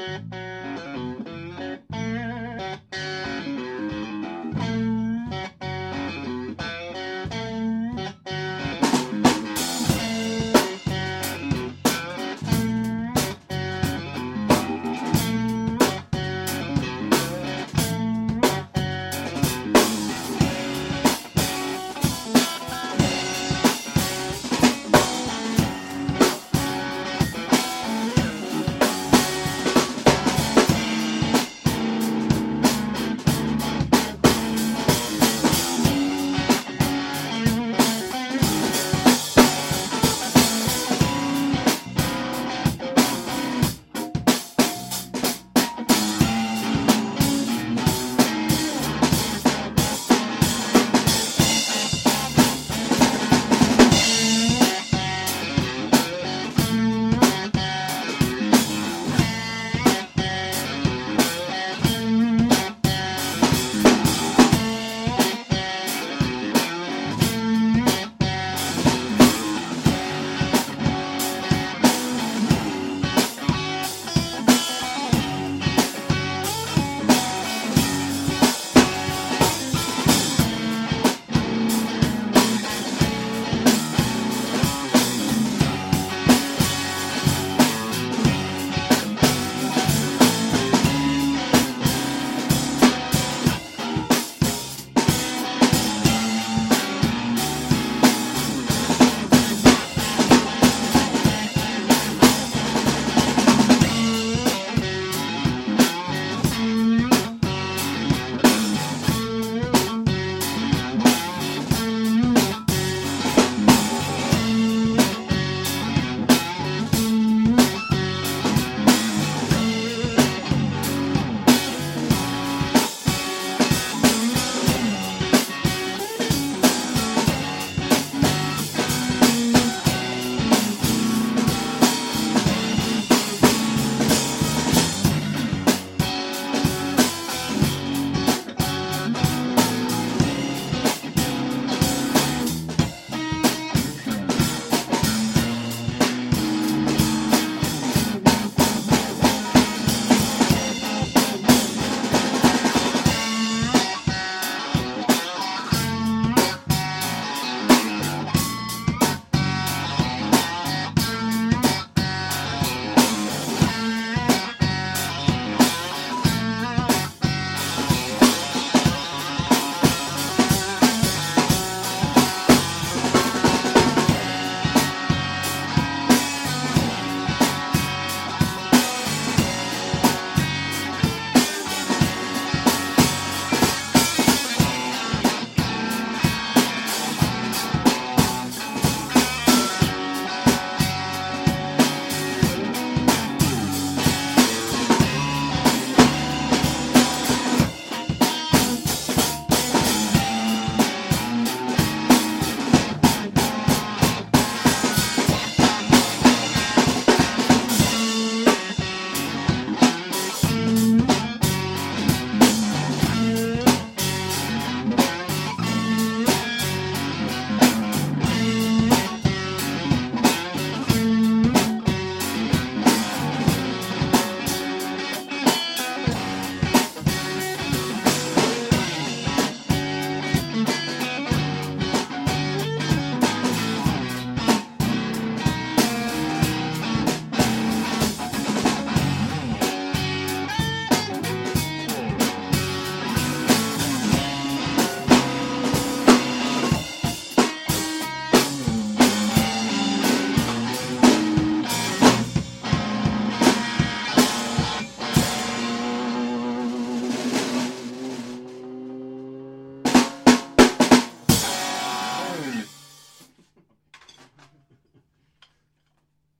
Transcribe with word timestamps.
Música 0.00 0.49